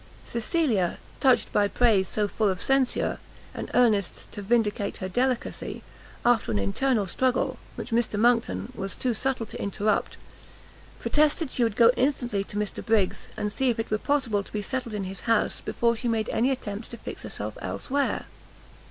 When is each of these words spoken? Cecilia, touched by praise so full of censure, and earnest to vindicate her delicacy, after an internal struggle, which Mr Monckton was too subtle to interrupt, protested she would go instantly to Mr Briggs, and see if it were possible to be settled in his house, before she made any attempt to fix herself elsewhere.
Cecilia, 0.25 0.97
touched 1.19 1.53
by 1.53 1.67
praise 1.67 2.07
so 2.07 2.27
full 2.27 2.49
of 2.49 2.59
censure, 2.59 3.19
and 3.53 3.69
earnest 3.75 4.31
to 4.31 4.41
vindicate 4.41 4.97
her 4.97 5.07
delicacy, 5.07 5.83
after 6.25 6.51
an 6.51 6.57
internal 6.57 7.05
struggle, 7.05 7.59
which 7.75 7.91
Mr 7.91 8.17
Monckton 8.19 8.71
was 8.73 8.95
too 8.95 9.13
subtle 9.13 9.45
to 9.45 9.61
interrupt, 9.61 10.17
protested 10.97 11.51
she 11.51 11.63
would 11.63 11.75
go 11.75 11.91
instantly 11.95 12.43
to 12.45 12.57
Mr 12.57 12.83
Briggs, 12.83 13.27
and 13.37 13.53
see 13.53 13.69
if 13.69 13.77
it 13.77 13.91
were 13.91 13.99
possible 13.99 14.41
to 14.41 14.51
be 14.51 14.63
settled 14.63 14.95
in 14.95 15.03
his 15.03 15.21
house, 15.29 15.61
before 15.61 15.95
she 15.95 16.07
made 16.07 16.29
any 16.29 16.49
attempt 16.49 16.89
to 16.89 16.97
fix 16.97 17.21
herself 17.21 17.55
elsewhere. 17.61 18.25